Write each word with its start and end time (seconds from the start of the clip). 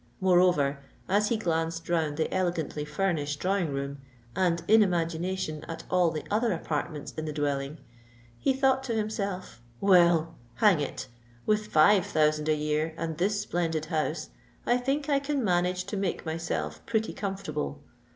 Moreover, 0.19 0.79
as 1.07 1.29
he 1.29 1.37
glanced 1.37 1.87
round 1.87 2.17
the 2.17 2.33
elegantly 2.33 2.83
furnished 2.85 3.39
drawing 3.39 3.71
room, 3.71 3.99
and 4.35 4.63
in 4.67 4.81
imagination 4.81 5.63
at 5.67 5.83
all 5.91 6.09
the 6.09 6.23
other 6.31 6.51
apartments 6.53 7.11
in 7.15 7.25
the 7.25 7.31
dwelling, 7.31 7.77
he 8.39 8.51
thought 8.51 8.81
to 8.85 8.95
himself, 8.95 9.61
"Well, 9.79 10.33
hang 10.55 10.79
it! 10.79 11.05
with 11.45 11.67
five 11.67 12.03
thousand 12.07 12.49
a 12.49 12.55
year 12.55 12.95
and 12.97 13.19
this 13.19 13.39
splendid 13.41 13.85
house, 13.93 14.31
I 14.65 14.77
think 14.77 15.07
I 15.07 15.19
can 15.19 15.43
manage 15.43 15.83
to 15.83 15.97
make 15.97 16.25
myself 16.25 16.83
pretty 16.87 17.13
comfortable. 17.13 17.83